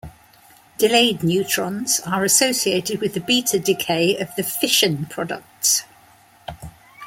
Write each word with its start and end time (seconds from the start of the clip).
Delayed 0.79 1.21
neutrons 1.21 1.99
are 2.07 2.23
associated 2.23 3.01
with 3.01 3.13
the 3.13 3.19
beta 3.19 3.59
decay 3.59 4.17
of 4.17 4.33
the 4.35 4.41
fission 4.41 5.05
products. 5.05 5.83